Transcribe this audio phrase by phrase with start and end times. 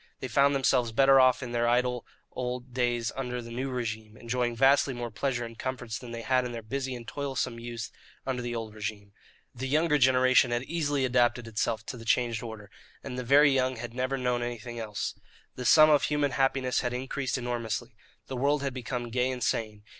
[0.19, 4.55] They found themselves better off in their idle old days under the new regime, enjoying
[4.55, 7.91] vastly more pleasure and comforts than they had in their busy and toilsome youth
[8.25, 9.11] under the old regime.
[9.53, 12.71] The younger generation had easily adapted itself too the changed order,
[13.03, 15.13] and the very young had never known anything else.
[15.53, 17.93] The sum of human happiness had increased enormously.
[18.25, 19.83] The world had become gay and sane.